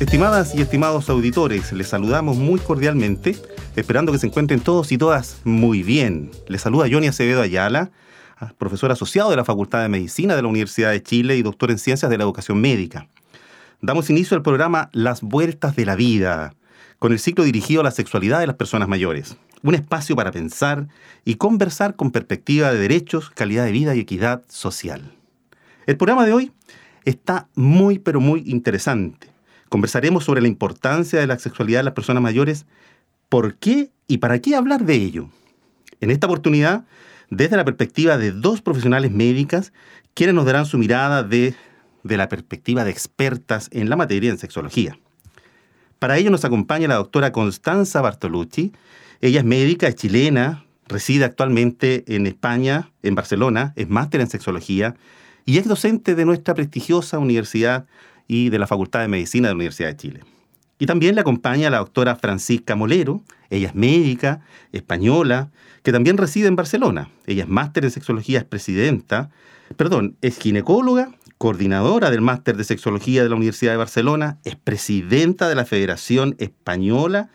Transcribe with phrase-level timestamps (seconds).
[0.00, 3.36] Estimadas y estimados auditores, les saludamos muy cordialmente,
[3.76, 6.30] esperando que se encuentren todos y todas muy bien.
[6.48, 7.90] Les saluda Johnny Acevedo Ayala,
[8.56, 11.78] profesor asociado de la Facultad de Medicina de la Universidad de Chile y doctor en
[11.78, 13.08] Ciencias de la Educación Médica.
[13.82, 16.54] Damos inicio al programa Las Vueltas de la Vida,
[16.98, 19.36] con el ciclo dirigido a la sexualidad de las personas mayores.
[19.62, 20.88] Un espacio para pensar
[21.26, 25.12] y conversar con perspectiva de derechos, calidad de vida y equidad social.
[25.86, 26.52] El programa de hoy
[27.04, 29.29] está muy pero muy interesante
[29.70, 32.66] Conversaremos sobre la importancia de la sexualidad de las personas mayores,
[33.28, 35.28] por qué y para qué hablar de ello.
[36.00, 36.84] En esta oportunidad,
[37.30, 39.72] desde la perspectiva de dos profesionales médicas,
[40.14, 41.54] quienes nos darán su mirada de,
[42.02, 44.98] la perspectiva de expertas en la materia en sexología.
[46.00, 48.72] Para ello nos acompaña la doctora Constanza Bartolucci.
[49.20, 54.96] Ella es médica, es chilena, reside actualmente en España, en Barcelona, es máster en sexología
[55.44, 57.86] y es docente de nuestra prestigiosa Universidad
[58.30, 60.20] y de la Facultad de Medicina de la Universidad de Chile.
[60.78, 65.50] Y también le acompaña la doctora Francisca Molero, ella es médica, española,
[65.82, 67.08] que también reside en Barcelona.
[67.26, 69.30] Ella es máster en sexología, es presidenta,
[69.76, 75.48] perdón, es ginecóloga, coordinadora del máster de sexología de la Universidad de Barcelona, es presidenta
[75.48, 77.30] de la Federación Española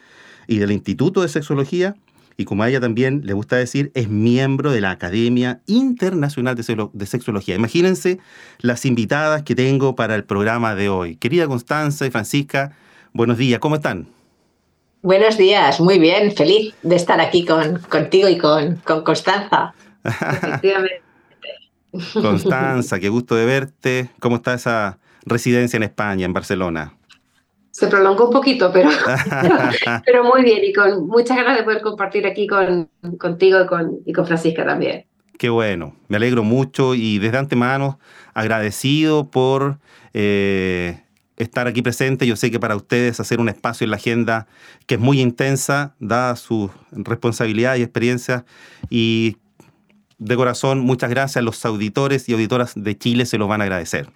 [0.48, 1.98] y del Instituto de Sexología
[2.38, 7.05] y como a ella también le gusta decir, es miembro de la Academia Internacional de,
[7.05, 7.55] Sexología.
[7.55, 8.19] Imagínense
[8.59, 11.16] las invitadas que tengo para el programa de hoy.
[11.16, 12.75] Querida Constanza y Francisca,
[13.14, 14.08] buenos días, ¿cómo están?
[15.02, 19.73] Buenos días, muy bien, feliz de estar aquí con, contigo y con, con Constanza.
[22.14, 24.10] Constanza, qué gusto de verte.
[24.20, 26.95] ¿Cómo está esa residencia en España, en Barcelona?
[27.75, 28.89] Se prolongó un poquito, pero,
[30.05, 33.99] pero muy bien y con muchas ganas de poder compartir aquí con, contigo y con,
[34.05, 35.05] y con Francisca también.
[35.37, 37.99] Qué bueno, me alegro mucho y desde antemano
[38.33, 39.80] agradecido por
[40.13, 41.02] eh,
[41.36, 42.25] estar aquí presente.
[42.25, 44.47] Yo sé que para ustedes hacer un espacio en la agenda
[44.86, 48.45] que es muy intensa, dada su responsabilidad y experiencia.
[48.89, 49.36] Y
[50.17, 53.65] de corazón, muchas gracias a los auditores y auditoras de Chile, se los van a
[53.65, 54.07] agradecer.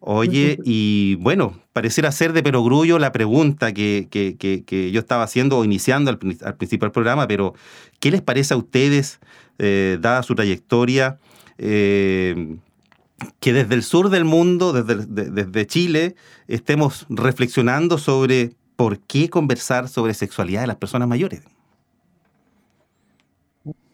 [0.00, 5.64] Oye, y bueno, pareciera ser de perogrullo la pregunta que, que, yo estaba haciendo o
[5.64, 7.54] iniciando al, principio del programa, pero
[7.98, 9.18] ¿qué les parece a ustedes,
[9.58, 11.18] eh, dada su trayectoria,
[11.58, 12.56] eh,
[13.40, 16.14] que desde el sur del mundo, desde, desde Chile,
[16.46, 21.42] estemos reflexionando sobre por qué conversar sobre sexualidad de las personas mayores?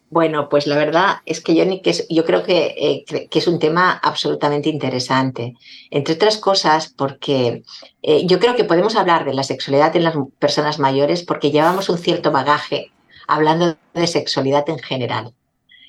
[0.09, 3.59] Bueno, pues la verdad es que yo, que yo creo que, eh, que, es un
[3.59, 5.55] tema absolutamente interesante.
[5.89, 7.63] Entre otras cosas, porque
[8.03, 11.89] eh, yo creo que podemos hablar de la sexualidad en las personas mayores porque llevamos
[11.89, 12.91] un cierto bagaje
[13.27, 15.33] hablando de sexualidad en general.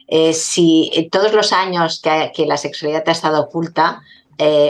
[0.09, 4.03] Eh, si todos los años que, que, la sexualidad ha estado oculta,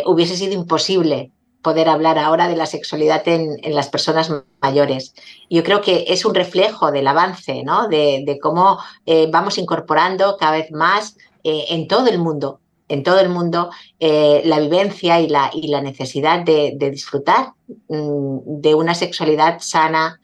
[0.06, 1.30] hubiese sido imposible
[1.66, 4.32] poder hablar ahora de la sexualidad en, las personas
[4.62, 5.16] mayores.
[5.50, 10.70] Yo creo que es un reflejo del avance, de, cómo eh, vamos incorporando cada vez
[10.70, 15.80] más eh, en todo el mundo, en todo el mundo, eh, la vivencia y la,
[15.82, 17.54] necesidad de, disfrutar
[17.88, 20.20] mm, de una sexualidad sana,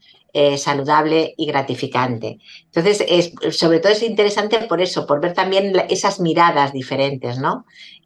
[0.57, 2.39] saludable y gratificante.
[2.67, 7.37] Entonces, es, sobre todo es interesante por eso, por ver también esas miradas diferentes,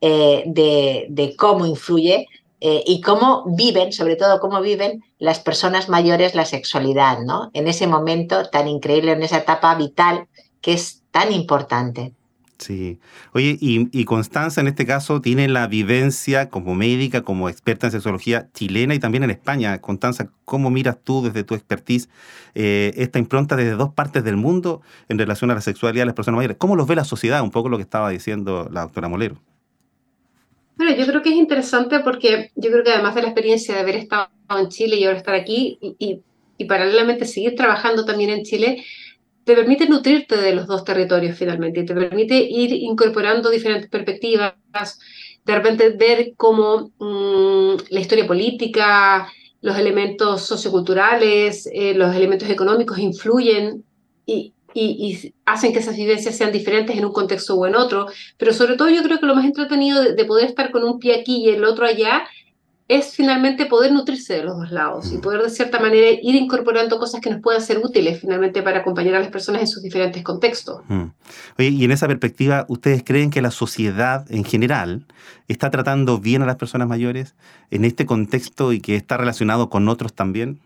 [0.00, 2.26] de, cómo influye
[2.60, 7.50] eh, y cómo viven, sobre todo cómo viven las personas mayores la sexualidad, ¿no?
[7.52, 10.26] En ese momento tan increíble, en esa etapa vital
[10.60, 12.14] que es tan importante.
[12.58, 12.98] Sí.
[13.34, 18.48] Oye, y, Constanza en este caso tiene la vivencia como médica, como experta en sexología
[18.54, 19.78] chilena y también en España.
[19.80, 22.08] Constanza, ¿cómo miras tú desde tu expertise
[22.54, 26.14] eh, esta impronta desde dos partes del mundo en relación a la sexualidad de las
[26.14, 26.56] personas mayores?
[26.58, 27.42] ¿Cómo los ve la sociedad?
[27.42, 29.36] Un poco lo que estaba diciendo la doctora Molero.
[30.76, 33.80] Bueno, yo creo que es interesante porque yo creo que además de la experiencia de
[33.80, 36.22] haber estado en Chile y ahora estar aquí y,
[36.58, 38.84] y, paralelamente seguir trabajando también en Chile,
[39.44, 44.54] te permite nutrirte de los dos territorios finalmente y te permite ir incorporando diferentes perspectivas,
[45.44, 49.28] de repente ver cómo mm, la historia política,
[49.62, 53.84] los elementos socioculturales, eh, los elementos económicos influyen
[54.26, 58.06] y, y, hacen que esas vivencias sean diferentes en un contexto o en otro,
[58.36, 61.20] pero sobre todo yo creo que lo más entretenido de, poder estar con un pie
[61.20, 62.24] aquí y el otro allá
[62.88, 65.20] es finalmente poder nutrirse de los dos lados y mm.
[65.20, 69.16] poder de cierta manera ir incorporando cosas que nos puedan ser útiles finalmente para acompañar
[69.16, 70.82] a las personas en sus diferentes contextos.
[70.86, 71.06] Mm.
[71.58, 75.04] Oye, y en esa perspectiva, ¿ustedes creen que la sociedad en general
[75.48, 77.34] está tratando bien a las personas mayores
[77.70, 80.60] en este contexto y que está relacionado con otros también?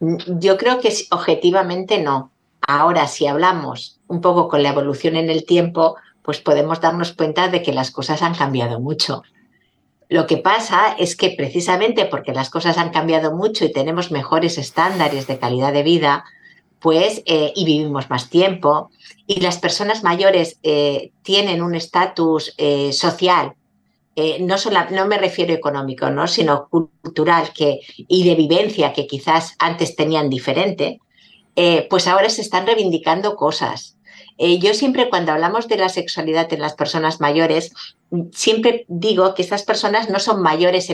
[0.00, 2.30] Yo creo que objetivamente no.
[2.66, 7.48] Ahora, si hablamos un poco con la evolución en el tiempo, pues podemos darnos cuenta
[7.48, 9.22] de que las cosas han cambiado mucho.
[10.08, 14.58] Lo que pasa es que precisamente porque las cosas han cambiado mucho y tenemos mejores
[14.58, 16.24] estándares de calidad de vida,
[16.80, 18.90] pues, eh, y vivimos más tiempo,
[19.26, 23.54] y las personas mayores eh, tienen un estatus eh, social,
[24.38, 24.54] no,
[24.92, 26.28] no me refiero económico, ¿no?
[26.28, 31.00] sino cultural que, y de vivencia que quizás antes tenían diferente,
[31.88, 33.94] pues ahora se están reivindicando cosas.
[34.36, 37.72] Eh, yo siempre cuando hablamos de la sexualidad en las personas mayores,
[38.32, 40.92] siempre digo que estas personas no son mayores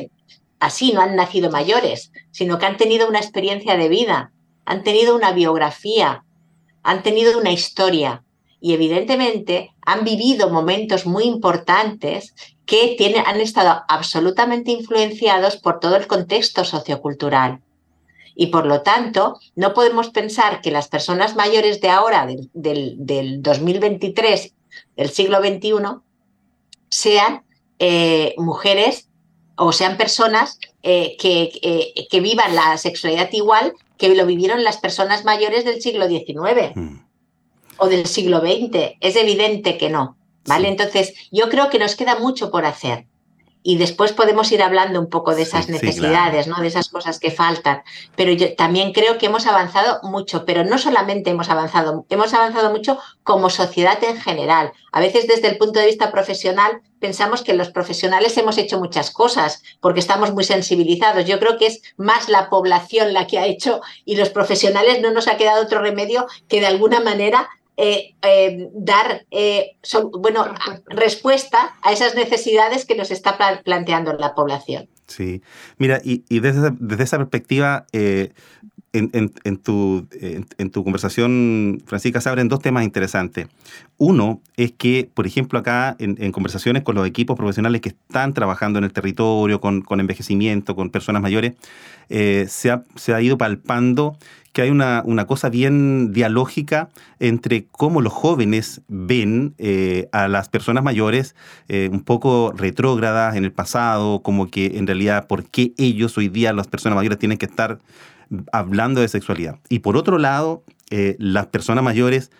[0.58, 4.32] así, no han nacido mayores, sino que han tenido una experiencia de vida,
[4.66, 6.24] han tenido una biografía,
[6.82, 8.24] han tenido una historia
[8.60, 12.34] y evidentemente han vivido momentos muy importantes
[12.66, 12.96] que
[13.26, 17.60] han estado absolutamente influenciados por todo el contexto sociocultural.
[18.34, 24.54] Y por lo tanto, no podemos pensar que las personas mayores de ahora, del, 2023,
[24.96, 25.72] del siglo XXI,
[26.88, 27.42] sean
[27.78, 29.08] eh, mujeres
[29.56, 34.78] o sean personas eh, que, eh, que, vivan la sexualidad igual que lo vivieron las
[34.78, 36.96] personas mayores del siglo XIX mm.
[37.78, 38.96] o del siglo XX.
[39.00, 40.16] Es evidente que no.
[40.46, 40.68] ¿Vale?
[40.68, 43.06] Entonces, yo creo que nos queda mucho por hacer
[43.62, 46.60] y después podemos ir hablando un poco de esas necesidades, ¿no?
[46.60, 47.82] De esas cosas que faltan.
[48.16, 52.70] Pero yo también creo que hemos avanzado mucho, pero no solamente hemos avanzado, hemos avanzado
[52.70, 54.72] mucho como sociedad en general.
[54.92, 59.10] A veces desde el punto de vista profesional pensamos que los profesionales hemos hecho muchas
[59.10, 61.26] cosas porque estamos muy sensibilizados.
[61.26, 65.10] Yo creo que es más la población la que ha hecho y los profesionales no
[65.10, 69.76] nos ha quedado otro remedio que de alguna manera eh, eh, dar eh,
[70.18, 70.44] bueno,
[70.86, 74.88] respuesta a esas necesidades que nos está planteando la población.
[75.06, 75.42] Sí,
[75.78, 76.72] mira, y, desde,
[77.02, 83.48] esa perspectiva, en, tu, en, tu, conversación, Francisca, se abren dos temas interesantes.
[83.96, 88.78] Uno es que, por ejemplo, acá en, conversaciones con los equipos profesionales que están trabajando
[88.78, 91.54] en el territorio, con, envejecimiento, con personas mayores,
[92.08, 94.16] se, ha, se ha ido palpando
[94.52, 96.88] que hay una, una, cosa bien dialógica
[97.18, 101.36] entre cómo los jóvenes ven eh, a las personas mayores
[101.68, 106.28] eh, un poco retrógradas en el pasado, como que en realidad por qué ellos hoy
[106.28, 107.78] día, las personas mayores, tienen que estar
[108.52, 109.58] hablando de sexualidad.
[109.68, 112.30] Y por otro lado, eh, las personas mayores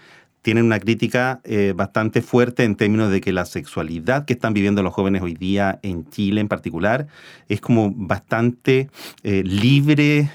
[0.42, 1.40] tienen una crítica
[1.74, 5.78] bastante fuerte en términos de que la sexualidad que están viviendo los jóvenes hoy día
[5.82, 7.08] en Chile en particular
[7.48, 8.88] es como bastante
[9.22, 10.30] libre,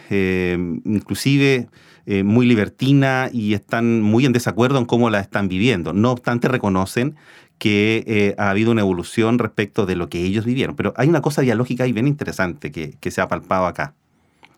[0.85, 1.67] inclusive
[2.07, 5.91] eh, muy libertina y están muy en desacuerdo en cómo la están viviendo.
[5.91, 7.15] No obstante, reconocen
[7.57, 10.75] que eh, ha habido una evolución respecto de lo que ellos vivieron.
[10.75, 13.95] Pero hay una cosa dialógica y bien interesante que, se ha palpado acá.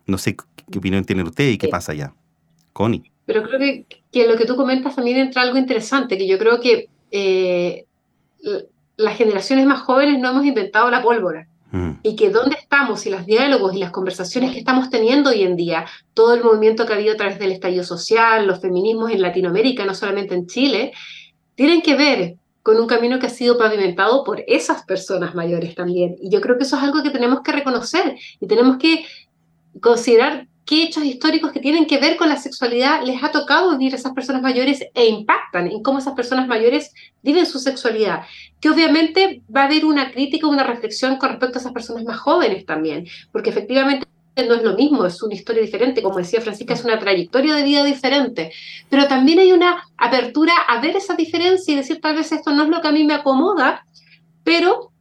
[0.07, 2.13] No sé qué opinión tiene usted y qué pasa allá.
[2.73, 3.11] Connie.
[3.27, 6.59] Pero creo que, que, lo que tú comentas también entra algo interesante, que yo creo
[6.61, 7.85] que eh,
[8.95, 11.47] las generaciones más jóvenes no hemos inventado la pólvora.
[11.71, 11.91] Mm.
[12.01, 15.57] Y que dónde estamos y los diálogos y las conversaciones que estamos teniendo hoy en
[15.57, 19.21] día, todo el movimiento que ha habido a través del estallido social, los feminismos en
[19.21, 20.93] Latinoamérica, no solamente en Chile,
[21.55, 26.15] tienen que ver con un camino que ha sido pavimentado por esas personas mayores también.
[26.21, 29.05] Y yo creo que eso es algo que tenemos que reconocer y tenemos que
[29.81, 33.93] considerar qué hechos históricos que tienen que ver con la sexualidad les ha tocado vivir
[33.93, 36.93] a esas personas mayores e impactan en cómo esas personas mayores
[37.23, 38.23] viven su sexualidad.
[38.59, 42.19] Que obviamente va a haber una crítica, una reflexión con respecto a esas personas más
[42.19, 44.05] jóvenes también, porque efectivamente
[44.35, 47.63] no es lo mismo, es una historia diferente, como decía Francisca, es una trayectoria de
[47.63, 48.51] vida diferente,
[48.89, 52.63] pero también hay una apertura a ver esa diferencia y decir tal vez esto no
[52.63, 53.85] es lo que a mí me acomoda,
[54.43, 54.91] pero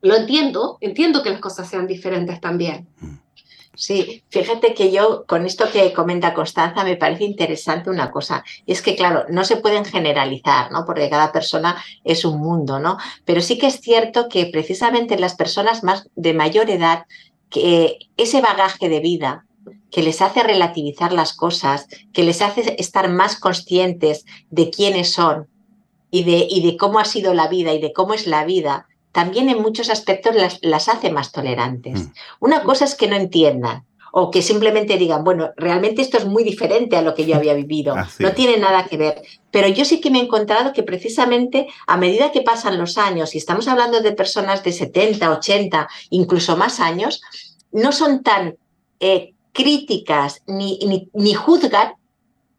[0.00, 2.86] lo entiendo, entiendo que las cosas sean diferentes también.
[3.74, 8.82] Sí, fíjate que yo con esto que comenta Constanza me parece interesante una cosa, es
[8.82, 10.84] que claro, no se pueden generalizar, ¿no?
[10.84, 12.98] Porque cada persona es un mundo, ¿no?
[13.24, 17.06] Pero sí que es cierto que precisamente las personas más de mayor edad,
[17.48, 19.46] que ese bagaje de vida
[19.90, 25.48] que les hace relativizar las cosas, que les hace estar más conscientes de quiénes son
[26.10, 28.88] y de, y de cómo ha sido la vida y de cómo es la vida,
[29.12, 32.04] también en muchos aspectos las, las hace más tolerantes.
[32.04, 32.12] Mm.
[32.40, 36.42] Una cosa es que no entiendan, o que simplemente digan, bueno, realmente esto es muy
[36.42, 39.22] diferente a lo que yo había vivido, no tiene nada que ver.
[39.50, 43.34] Pero yo sí que me he encontrado que precisamente a medida que pasan los años,
[43.34, 47.22] y estamos hablando de personas de 70, 80, incluso más años,
[47.72, 48.56] no son tan
[48.98, 51.94] eh, críticas ni, ni, juzgan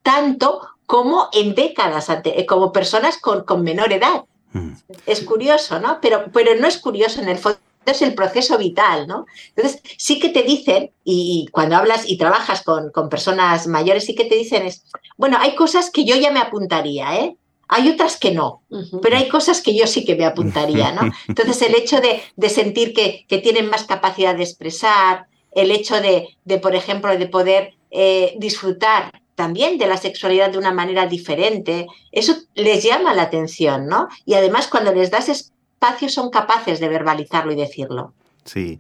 [0.03, 2.08] tanto como en décadas,
[2.48, 4.24] como personas con, con menor edad.
[4.53, 4.74] Mm.
[5.05, 6.00] Es curioso, ¿no?
[6.01, 9.25] Pero, pero no es curioso en el fondo es el proceso vital, ¿no?
[9.55, 14.13] Entonces, sí que te dicen, y, cuando hablas y trabajas con, con, personas mayores, sí
[14.13, 14.84] que te dicen es,
[15.17, 17.36] bueno, hay cosas que yo ya me apuntaría, ¿eh?
[17.67, 18.63] Hay otras que no,
[19.01, 21.10] pero hay cosas que yo sí que me apuntaría, ¿no?
[21.27, 26.01] Entonces, el hecho de, de sentir que, que, tienen más capacidad de expresar, el hecho
[26.01, 31.07] de, de por ejemplo, de poder eh, disfrutar también de la sexualidad de una manera
[31.07, 34.07] diferente, eso les llama la atención, ¿no?
[34.24, 38.13] Y además, cuando les das espacios son capaces de verbalizarlo y decirlo.
[38.45, 38.79] Sí.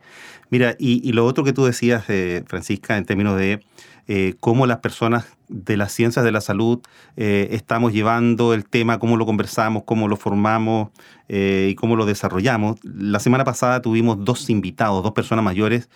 [0.51, 3.63] Mira, y, lo otro que tú decías, eh, Francisca, en términos de
[4.07, 6.81] eh, cómo las personas de las ciencias de la salud
[7.17, 10.89] eh, estamos llevando el tema, cómo lo conversamos, cómo lo formamos
[11.27, 12.77] y cómo lo desarrollamos.
[12.83, 15.89] La semana pasada tuvimos dos invitados, dos personas mayores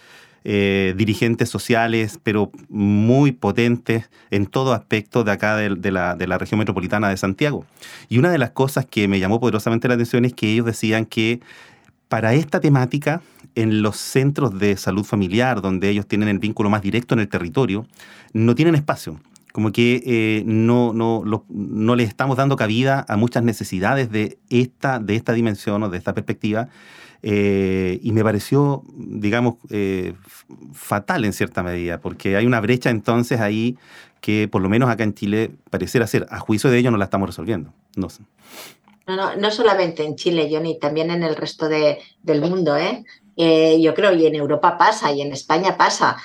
[0.48, 6.38] eh, dirigentes sociales, pero muy potentes en todo aspecto de acá de, la, de, la,
[6.38, 7.66] región metropolitana de Santiago.
[8.10, 11.08] Y una de las cosas que me llamó poderosamente la atención es que ellos decían
[11.08, 11.40] que
[12.10, 13.24] para esta temática,
[13.56, 17.28] en los centros de salud familiar, donde ellos tienen el vínculo más directo en el
[17.28, 17.88] territorio,
[18.34, 19.20] no tienen espacio
[19.56, 25.00] como que eh, no, no, no les estamos dando cabida a muchas necesidades de esta,
[25.00, 26.68] de esta dimensión o de esta perspectiva.
[27.28, 30.14] Eh, y me pareció, digamos, eh,
[30.74, 33.80] fatal en cierta medida, porque hay una brecha entonces ahí
[34.22, 37.06] que por lo menos acá en Chile pareciera ser, a juicio de ellos no la
[37.06, 37.74] estamos resolviendo.
[37.96, 38.10] No,
[39.08, 43.04] no, no, solamente en Chile, Johnny, también en el resto de, del mundo, ¿eh?
[43.82, 46.18] yo creo, y en Europa pasa, y en España pasa.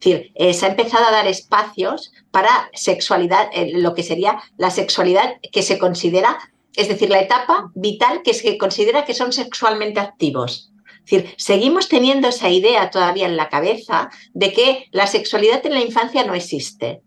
[0.00, 5.34] Es decir, se ha empezado a dar espacios para sexualidad, lo que sería la sexualidad
[5.52, 6.38] que se considera
[6.76, 10.72] es decir, la etapa vital que se considera que son sexualmente activos.
[11.04, 15.74] Es decir, seguimos teniendo esa idea todavía en la cabeza de que la sexualidad en
[15.74, 17.00] la infancia no existe.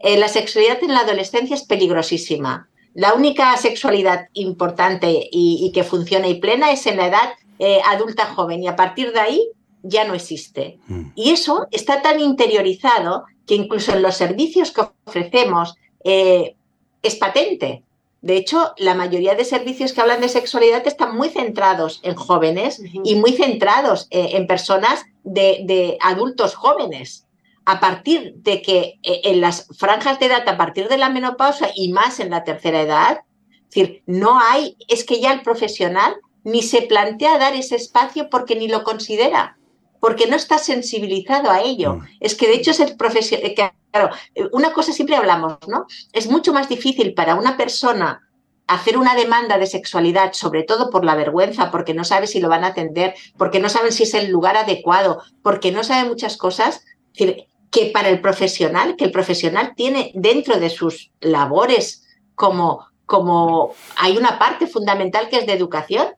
[0.00, 2.68] Eh, la sexualidad en la adolescencia es peligrosísima.
[2.94, 8.26] La única sexualidad importante y, que funciona y plena es en la edad eh, adulta
[8.26, 9.48] joven y a partir de ahí
[9.82, 10.78] ya no existe.
[10.88, 11.10] Mm.
[11.14, 16.56] Y eso está tan interiorizado que incluso en los servicios que ofrecemos eh,
[17.02, 17.82] es patente.
[18.24, 22.80] De hecho, la mayoría de servicios que hablan de sexualidad están muy centrados en jóvenes
[23.04, 27.26] y muy centrados eh, en personas de, adultos jóvenes.
[27.66, 31.68] A partir de que eh, en las franjas de edad, a partir de la menopausa
[31.74, 36.16] y más en la tercera edad, es decir, no hay, es que ya el profesional
[36.44, 39.58] ni se plantea dar ese espacio porque ni lo considera
[40.00, 41.94] porque no está sensibilizado a ello.
[41.94, 42.06] Mm.
[42.20, 44.10] Es que de hecho es el profesional, eh, claro,
[44.50, 45.86] una cosa siempre hablamos, ¿no?
[46.12, 48.28] Es mucho más difícil para una persona
[48.66, 52.48] hacer una demanda de sexualidad, sobre todo por la vergüenza, porque no sabe si lo
[52.48, 56.36] van a atender, porque no saben si es el lugar adecuado, porque no sabe muchas
[56.36, 57.46] cosas, que
[57.92, 64.40] para el profesional, que el profesional tiene dentro de sus labores como, como hay una
[64.40, 66.08] parte fundamental que es de educación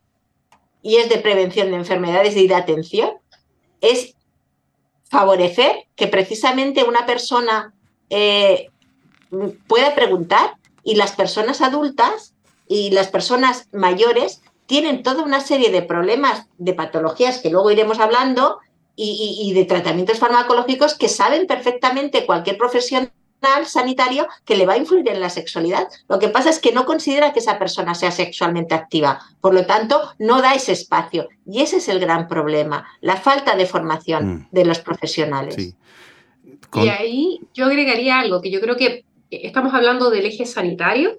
[0.81, 3.11] y es de prevención de enfermedades y de atención,
[3.83, 4.16] es
[5.09, 7.75] favorecer que precisamente una persona
[8.11, 8.71] eh,
[9.67, 12.35] pueda preguntar y las personas adultas
[12.69, 18.01] y las personas mayores tienen toda una serie de problemas, de patologías que luego iremos
[18.01, 18.59] hablando
[18.97, 23.13] y, y de tratamientos farmacológicos que saben perfectamente cualquier profesional
[23.67, 25.89] sanitario que le va a influir en la sexualidad.
[26.09, 29.67] Lo que pasa es que no considera que esa persona sea sexualmente activa, por lo
[29.67, 31.29] tanto, no da ese espacio.
[31.47, 34.49] Y ese es el gran problema, la falta de formación mm.
[34.51, 35.75] de los profesionales.
[36.75, 41.17] Y ahí yo agregaría algo, que yo creo que estamos hablando del eje sanitario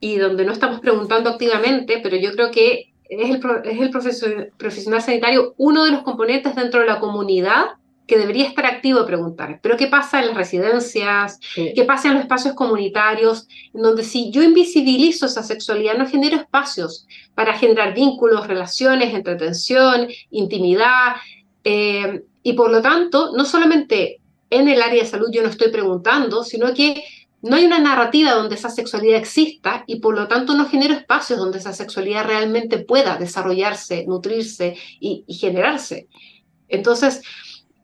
[0.00, 5.02] y donde no estamos preguntando activamente, pero yo creo que es el, es el profesional
[5.02, 7.74] sanitario uno de los componentes dentro de la comunidad
[8.06, 11.40] que debería estar activo de preguntar, pero ¿qué pasa en las residencias?
[11.54, 13.48] ¿Qué pasa en los espacios comunitarios?
[13.72, 20.08] En donde si yo invisibilizo esa sexualidad, no genero espacios para generar vínculos, relaciones, entretención,
[20.30, 21.16] intimidad,
[21.64, 24.20] eh, y por lo tanto, no solamente
[24.50, 27.02] en el área de salud yo no estoy preguntando, sino que
[27.40, 31.38] no hay una narrativa donde esa sexualidad exista y por lo tanto no genero espacios
[31.38, 36.08] donde esa sexualidad realmente pueda desarrollarse, nutrirse y, y generarse.
[36.68, 37.22] Entonces,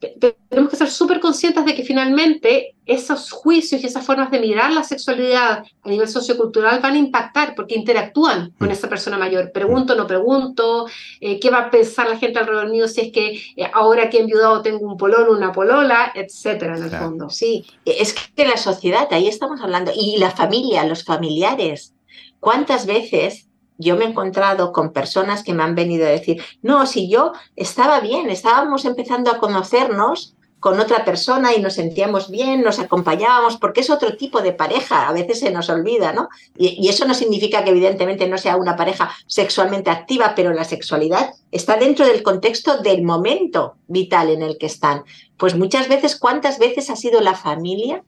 [0.00, 4.72] tenemos que ser súper conscientes de que finalmente esos juicios y esas formas de mirar
[4.72, 8.72] la sexualidad a nivel sociocultural van a impactar porque interactúan con mm.
[8.72, 9.52] esa persona mayor.
[9.52, 10.86] Pregunto, no pregunto,
[11.20, 14.16] eh, qué va a pensar la gente alrededor mío si es que eh, ahora que
[14.16, 17.28] he enviudado tengo un pololo, una polola, etcétera, en el fondo.
[17.28, 21.94] Sí, es que la sociedad, ahí estamos hablando, y la familia, los familiares.
[22.40, 23.49] ¿Cuántas veces
[23.80, 27.32] yo me he encontrado con personas que me han venido a decir, no, si yo
[27.56, 33.56] estaba bien, estábamos empezando a conocernos con otra persona y nos sentíamos bien, nos acompañábamos,
[33.56, 36.28] porque es otro tipo de pareja, a veces se nos olvida, ¿no?
[36.56, 41.32] Y, eso no significa que evidentemente no sea una pareja sexualmente activa, pero la sexualidad
[41.50, 45.04] está dentro del contexto del momento vital en el que están.
[45.38, 48.04] Pues muchas veces, ¿cuántas veces ha sido la familia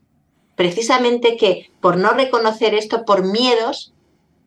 [0.55, 3.95] precisamente que por no reconocer esto, por miedos,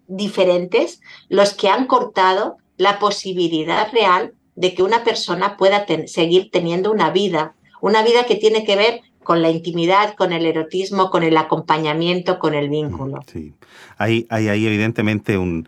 [0.08, 6.92] diferentes los que han cortado la posibilidad real de que una persona pueda seguir teniendo
[6.92, 11.24] una vida, una vida que tiene que ver con la intimidad, con el erotismo, con
[11.24, 13.22] el acompañamiento, con el vínculo.
[13.32, 13.54] Sí,
[13.98, 15.68] hay, hay evidentemente un,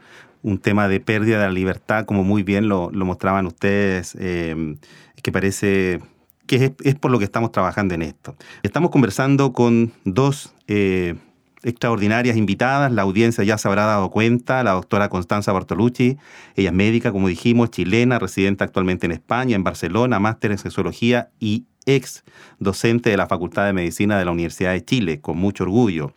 [0.62, 4.78] tema de pérdida de la libertad, como muy bien lo, mostraban ustedes, eh,
[5.22, 6.00] que parece
[6.46, 8.36] que es, por lo que estamos trabajando en esto.
[8.64, 11.16] Estamos conversando con dos eh,
[11.64, 16.18] extraordinarias invitadas, la audiencia ya se habrá dado cuenta, la doctora Constanza Bartolucci,
[16.56, 21.30] ella es médica, como dijimos, chilena, residente actualmente en España, en Barcelona, máster en sexología
[21.40, 22.24] y ex
[22.60, 26.14] docente de la Facultad de Medicina de la Universidad de Chile, con mucho orgullo.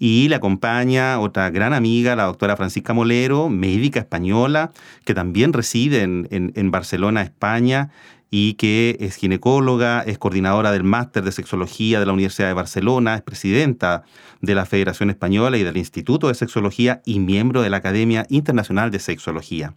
[0.00, 4.70] Y le acompaña otra gran amiga, la doctora Francisca Molero, médica española,
[5.04, 7.90] que también reside en, en Barcelona, España,
[8.30, 13.14] y que es ginecóloga, es coordinadora del máster de sexología de la Universidad de Barcelona,
[13.14, 14.04] es presidenta
[14.40, 18.90] de la Federación Española y del Instituto de Sexología y miembro de la Academia Internacional
[18.90, 19.74] de Sexología.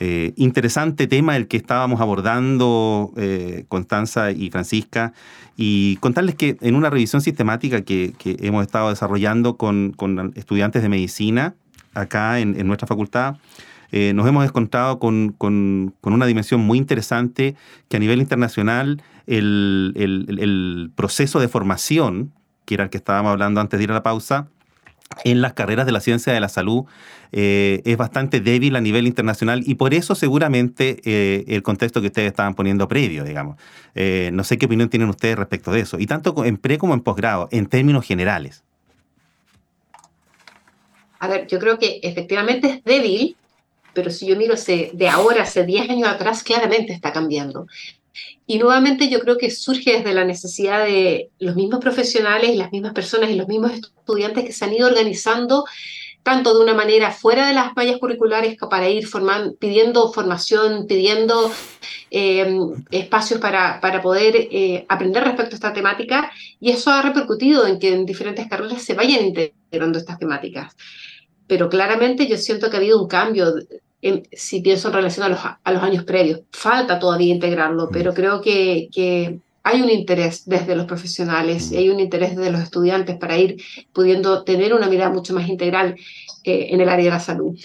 [0.00, 5.12] Eh, interesante tema el que estábamos abordando eh, Constanza y Francisca
[5.56, 9.94] y contarles que en una revisión sistemática que, hemos estado desarrollando con,
[10.34, 11.54] estudiantes de medicina
[11.94, 13.36] acá en nuestra facultad,
[13.96, 17.54] eh, nos hemos encontrado con, una dimensión muy interesante
[17.88, 22.32] que a nivel internacional el, proceso de formación,
[22.64, 24.48] que era el que estábamos hablando antes de ir a la pausa,
[25.22, 26.86] en las carreras de la ciencia de la salud
[27.30, 32.08] eh, es bastante débil a nivel internacional y por eso seguramente eh, el contexto que
[32.08, 33.58] ustedes estaban poniendo previo, digamos.
[33.94, 37.00] no sé qué opinión tienen ustedes respecto de eso, y tanto en pre como en
[37.00, 38.64] posgrado, en términos generales.
[41.20, 43.36] A ver, yo creo que efectivamente es débil,
[43.94, 47.66] pero si yo miro de ahora, hace 10 años atrás, claramente está cambiando.
[48.46, 52.92] Y nuevamente yo creo que surge desde la necesidad de los mismos profesionales, las mismas
[52.92, 55.64] personas y los mismos estudiantes que se han ido organizando
[56.22, 59.06] tanto de una manera fuera de las mallas curriculares para ir
[59.58, 61.52] pidiendo formación, pidiendo
[62.10, 62.58] eh,
[62.90, 67.78] espacios para, para poder eh, aprender respecto a esta temática y eso ha repercutido en
[67.78, 70.74] que en diferentes carreras se vayan integrando estas temáticas
[71.46, 73.54] pero claramente yo siento que ha habido un cambio,
[74.32, 76.40] si pienso en relación a los, a los, años previos.
[76.50, 78.14] Falta todavía integrarlo, pero mm.
[78.14, 81.78] creo que, que hay un interés desde los profesionales y mm.
[81.78, 85.96] hay un interés desde los estudiantes para ir pudiendo tener una mirada mucho más integral
[86.44, 87.58] eh, en el área de la salud.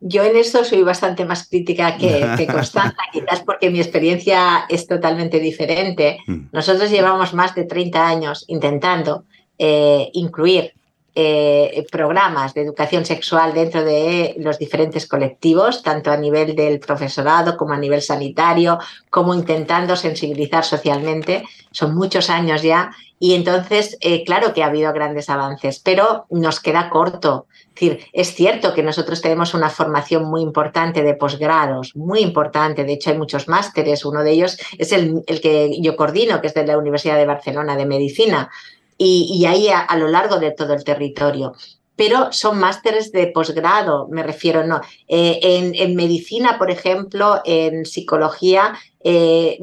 [0.00, 4.86] Yo en esto soy bastante más crítica que, que Constanza, quizás porque mi experiencia es
[4.86, 6.18] totalmente diferente.
[6.26, 6.46] Mm.
[6.52, 9.24] Nosotros llevamos más de 30 años intentando
[9.58, 10.72] eh, incluir
[11.14, 17.56] eh, programas de educación sexual dentro de los diferentes colectivos, tanto a nivel del profesorado
[17.56, 18.78] como a nivel sanitario,
[19.10, 21.44] como intentando sensibilizar socialmente.
[21.70, 26.58] Son muchos años ya y entonces, eh, claro que ha habido grandes avances, pero nos
[26.58, 27.46] queda corto.
[28.12, 32.82] Es cierto que nosotros tenemos una formación muy importante de posgrados, muy importante.
[32.82, 34.04] De hecho, hay muchos másteres.
[34.04, 37.26] Uno de ellos es el, el que yo coordino, que es de la Universidad de
[37.26, 38.50] Barcelona de Medicina
[39.04, 41.54] y, ahí a, lo largo de todo el territorio
[41.94, 44.80] pero son másteres de posgrado, me refiero, no.
[45.06, 48.72] Eh, en, medicina, por ejemplo, en psicología,
[49.04, 49.58] eh,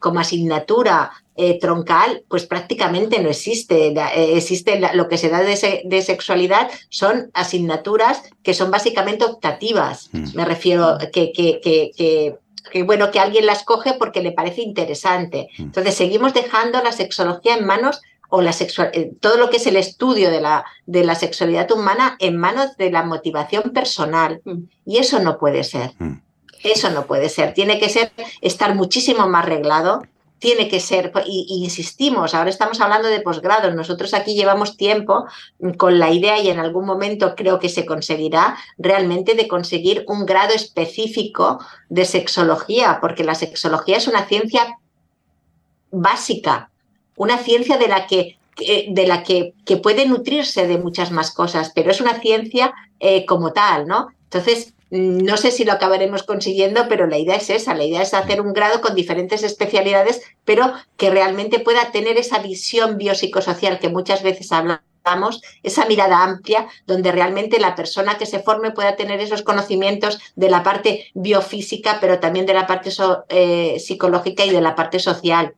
[0.00, 3.94] como asignatura eh, troncal, pues prácticamente no existe.
[4.14, 10.08] existe lo que se da de, sexualidad son asignaturas que son básicamente optativas.
[10.12, 10.34] Mm.
[10.34, 12.38] Me refiero que, que, que,
[12.72, 15.48] que bueno, que alguien las coge porque le parece interesante.
[15.58, 15.62] Mm.
[15.62, 19.66] Entonces, seguimos dejando la sexología en manos o la sexual, eh, todo lo que es
[19.66, 24.40] el estudio de la, de la sexualidad humana en manos de la motivación personal.
[24.44, 24.64] Mm.
[24.84, 25.92] Y eso no puede ser.
[25.98, 26.20] Mm.
[26.62, 27.54] Eso no puede ser.
[27.54, 30.02] Tiene que ser estar muchísimo más reglado.
[30.38, 35.24] Tiene que ser, y, insistimos, ahora estamos hablando de posgrados, nosotros aquí llevamos tiempo
[35.78, 40.26] con la idea y en algún momento creo que se conseguirá realmente de conseguir un
[40.26, 41.58] grado específico
[41.88, 44.76] de sexología, porque la sexología es una ciencia
[45.90, 46.70] básica,
[47.16, 51.72] una ciencia de la que, de la que, que puede nutrirse de muchas más cosas,
[51.74, 54.08] pero es una ciencia eh, como tal, ¿no?
[54.24, 58.14] Entonces, no sé si lo acabaremos consiguiendo, pero la idea es esa, la idea es
[58.14, 63.88] hacer un grado con diferentes especialidades, pero que realmente pueda tener esa visión biopsicosocial que
[63.88, 69.20] muchas veces hablamos, esa mirada amplia, donde realmente la persona que se forme pueda tener
[69.20, 72.90] esos conocimientos de la parte biofísica, pero también de la parte
[73.28, 75.54] eh, psicológica y de la parte social.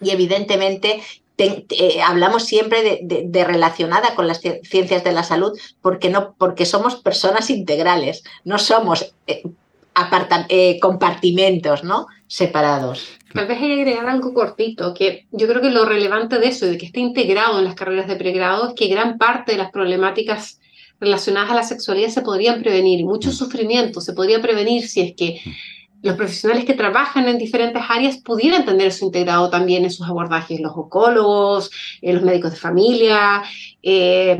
[0.00, 1.00] Y evidentemente
[1.36, 6.96] eh, hablamos siempre de, relacionada con las ciencias de la salud porque, no, porque somos
[6.96, 9.42] personas integrales, no somos eh,
[10.48, 12.06] eh, compartimentos ¿no?
[12.28, 13.08] separados.
[13.32, 16.66] Tal vez hay que agregar algo cortito, que yo creo que lo relevante de eso,
[16.66, 19.72] de que esté integrado en las carreras de pregrado, es que gran parte de las
[19.72, 20.60] problemáticas
[21.00, 23.32] relacionadas a la sexualidad se podrían prevenir, mucho mm.
[23.32, 25.74] sufrimiento se podría prevenir si es que mm
[26.04, 30.60] los profesionales que trabajan en diferentes áreas pudieran tener eso integrado también en sus abordajes,
[30.60, 31.70] los oncólogos,
[32.02, 33.42] eh, los médicos de familia,
[33.82, 34.38] eh,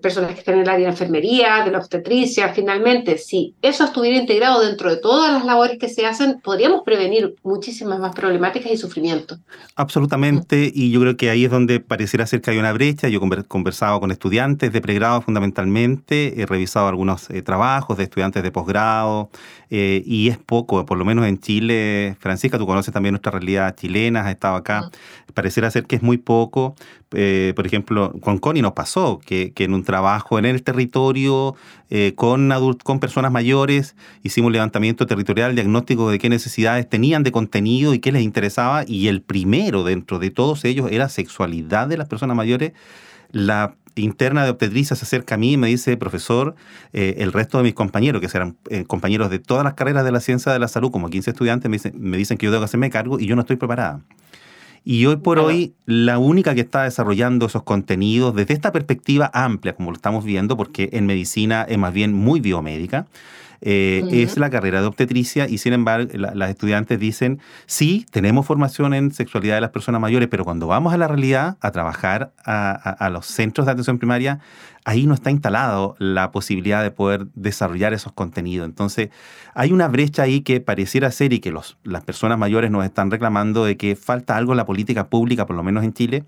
[0.00, 4.16] personas que están en el área de enfermería, de la obstetricia, finalmente, si eso estuviera
[4.16, 8.76] integrado dentro de todas las labores que se hacen, podríamos prevenir muchísimas más problemáticas y
[8.76, 9.38] sufrimiento.
[9.76, 13.08] Absolutamente, y yo creo que ahí es donde pareciera ser que hay una brecha.
[13.08, 18.42] Yo he conversado con estudiantes de pregrado fundamentalmente, he revisado algunos eh, trabajos de estudiantes
[18.42, 19.30] de posgrado,
[19.74, 22.16] eh, y es poco, por lo menos en Chile.
[22.20, 24.90] Francisca, tú conoces también nuestra realidad chilena, has estado acá.
[25.32, 26.74] Pareciera ser que es muy poco.
[27.14, 31.54] Eh, por ejemplo, con Connie nos pasó que, en un trabajo en el territorio
[31.90, 32.48] eh, con,
[33.00, 38.12] personas mayores hicimos un levantamiento territorial, diagnóstico de qué necesidades tenían de contenido y qué
[38.12, 38.84] les interesaba.
[38.86, 42.72] Y el primero dentro de todos ellos era sexualidad de las personas mayores.
[43.30, 46.54] La interna de obstetricia se acerca a mí y me dice, profesor,
[46.92, 50.20] eh, el resto de mis compañeros, que serán compañeros de todas las carreras de la
[50.20, 53.20] ciencia de la salud, como 15 estudiantes, me dicen que yo tengo que hacerme cargo
[53.20, 54.00] y yo no estoy preparada.
[54.84, 59.74] Y hoy por hoy, la única que está desarrollando esos contenidos desde esta perspectiva amplia,
[59.74, 63.06] como lo estamos viendo, porque en medicina es más bien muy biomédica,
[63.64, 68.92] eh, es la carrera de obstetricia y sin embargo las estudiantes dicen, sí, tenemos formación
[68.92, 73.08] en sexualidad de las personas mayores, pero cuando vamos a la realidad, a trabajar a
[73.12, 74.40] los centros de atención primaria,
[74.84, 78.66] ahí no está instalado la posibilidad de poder desarrollar esos contenidos.
[78.66, 79.10] Entonces,
[79.54, 83.10] hay una brecha ahí que pareciera ser y que los, las personas mayores nos están
[83.10, 86.24] reclamando de que falta algo en la política pública, por lo menos en Chile,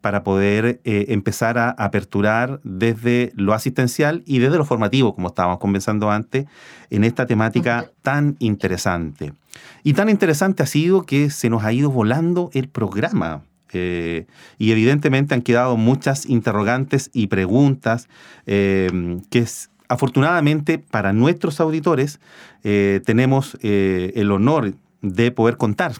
[0.00, 5.58] para poder eh, empezar a aperturar desde lo asistencial y desde lo formativo, como estábamos
[5.58, 6.46] conversando antes,
[6.90, 9.34] en esta temática tan interesante.
[9.82, 13.42] Y tan interesante ha sido que se nos ha ido volando el programa.
[13.72, 14.26] Eh,
[14.58, 18.08] y evidentemente han quedado muchas interrogantes y preguntas
[18.46, 19.44] eh, que
[19.88, 22.20] afortunadamente para nuestros auditores
[22.64, 25.92] eh, tenemos el honor de poder contar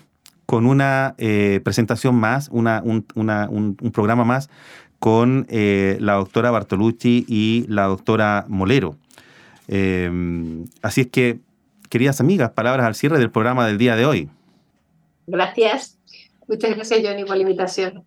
[0.47, 1.15] con una
[1.63, 4.49] presentación más, una, un, un, programa más
[4.99, 8.97] con la doctora Bartolucci y la doctora Molero.
[10.83, 11.39] así es que,
[11.91, 14.31] queridas amigas, palabras al cierre del programa del día de hoy.
[15.27, 15.98] Gracias.
[16.49, 18.05] Muchas gracias, Johnny, por la invitación.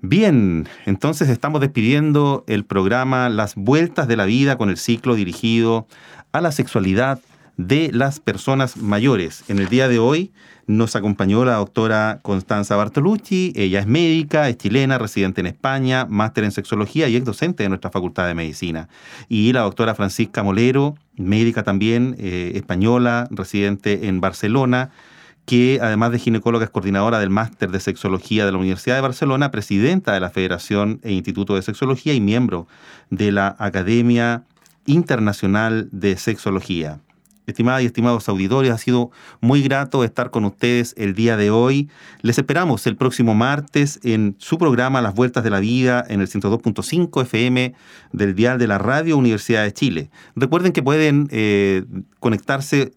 [0.00, 5.86] Bien, entonces estamos despidiendo el programa Las Vueltas de la Vida con el ciclo dirigido
[6.32, 7.20] a la sexualidad
[7.56, 9.44] de las personas mayores.
[9.48, 10.32] En el día de hoy
[10.66, 13.52] nos acompañó la doctora Constanza Bartolucci.
[13.54, 17.68] Ella es médica, es chilena, residente en España, máster en sexología y es docente de
[17.68, 18.88] nuestra Facultad de Medicina.
[19.28, 24.90] Y la doctora Francisca Molero, médica también, eh, española, residente en Barcelona
[25.44, 29.50] que además de ginecóloga es coordinadora del Máster de Sexología de la Universidad de Barcelona,
[29.50, 32.68] presidenta de la Federación e Instituto de Sexología y miembro
[33.10, 34.44] de la Academia
[34.86, 37.00] Internacional de Sexología.
[37.44, 41.90] Estimadas y estimados auditores, ha sido muy grato estar con ustedes el día de hoy.
[42.20, 46.28] Les esperamos el próximo martes en su programa Las Vueltas de la Vida en el
[46.28, 47.74] 102.5 FM
[48.12, 50.10] del Dial de la Radio Universidad de Chile.
[50.36, 51.84] Recuerden que pueden eh,
[52.20, 52.92] conectarse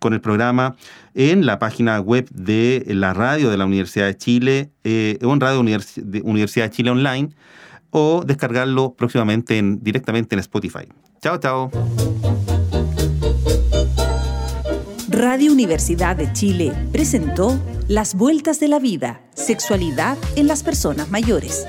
[0.00, 0.74] con el programa
[1.14, 5.60] en la página web de la radio de la Universidad de Chile eh, en Radio
[5.60, 7.30] Universidad de Chile Online
[7.90, 10.88] o descargarlo próximamente en, directamente en Spotify.
[11.22, 11.70] Chao, chao.
[15.08, 21.66] Radio Universidad de Chile presentó Las Vueltas de la Vida, Sexualidad en las Personas Mayores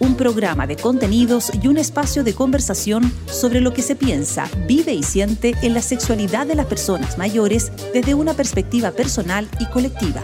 [0.00, 4.92] un programa de contenidos y un espacio de conversación sobre lo que se piensa, vive
[4.92, 10.22] y siente en la sexualidad de las personas mayores desde una perspectiva personal y colectiva.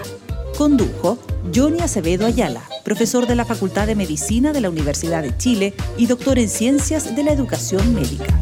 [0.58, 1.18] Condujo
[1.54, 6.06] Johnny Acevedo Ayala, profesor de la Facultad de Medicina de la Universidad de Chile y
[6.06, 8.34] doctor en Ciencias de la Educación Médica.